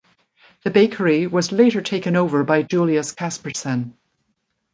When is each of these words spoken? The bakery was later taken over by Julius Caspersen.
The 0.63 0.71
bakery 0.71 1.27
was 1.27 1.51
later 1.51 1.79
taken 1.79 2.15
over 2.15 2.43
by 2.43 2.63
Julius 2.63 3.11
Caspersen. 3.13 3.93